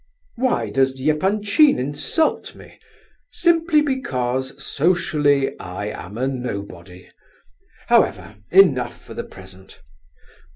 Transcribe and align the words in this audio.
Why 0.35 0.71
does 0.71 0.99
Epanchin 0.99 1.77
insult 1.77 2.55
me? 2.55 2.79
Simply 3.31 3.83
because, 3.83 4.57
socially, 4.65 5.55
I 5.59 5.89
am 5.89 6.17
a 6.17 6.27
nobody. 6.27 7.07
However, 7.85 8.37
enough 8.49 8.99
for 8.99 9.13
the 9.13 9.23
present. 9.23 9.79